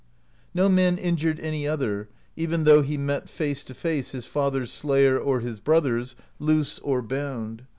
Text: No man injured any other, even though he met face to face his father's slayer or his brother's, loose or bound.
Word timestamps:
No 0.55 0.67
man 0.67 0.97
injured 0.97 1.39
any 1.41 1.67
other, 1.67 2.09
even 2.35 2.63
though 2.63 2.81
he 2.81 2.97
met 2.97 3.29
face 3.29 3.63
to 3.65 3.75
face 3.75 4.13
his 4.13 4.25
father's 4.25 4.71
slayer 4.73 5.19
or 5.19 5.41
his 5.41 5.59
brother's, 5.59 6.15
loose 6.39 6.79
or 6.79 7.03
bound. 7.03 7.67